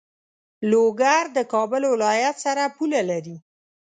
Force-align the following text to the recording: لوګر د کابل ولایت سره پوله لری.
لوګر 0.69 1.23
د 1.37 1.39
کابل 1.53 1.83
ولایت 1.93 2.35
سره 2.45 2.63
پوله 2.75 3.01
لری. 3.09 3.35